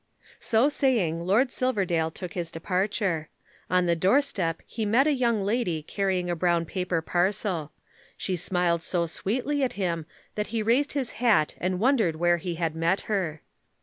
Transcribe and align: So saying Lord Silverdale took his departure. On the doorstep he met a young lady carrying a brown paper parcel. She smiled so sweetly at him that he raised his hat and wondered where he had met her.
So 0.39 0.67
saying 0.67 1.21
Lord 1.21 1.51
Silverdale 1.51 2.09
took 2.09 2.33
his 2.33 2.49
departure. 2.49 3.29
On 3.69 3.85
the 3.85 3.95
doorstep 3.95 4.63
he 4.65 4.83
met 4.83 5.05
a 5.05 5.13
young 5.13 5.43
lady 5.43 5.83
carrying 5.83 6.27
a 6.27 6.35
brown 6.35 6.65
paper 6.65 7.03
parcel. 7.03 7.71
She 8.17 8.35
smiled 8.35 8.81
so 8.81 9.05
sweetly 9.05 9.61
at 9.61 9.73
him 9.73 10.07
that 10.33 10.47
he 10.47 10.63
raised 10.63 10.93
his 10.93 11.11
hat 11.21 11.53
and 11.59 11.79
wondered 11.79 12.15
where 12.15 12.37
he 12.37 12.55
had 12.55 12.75
met 12.75 13.01
her. 13.01 13.43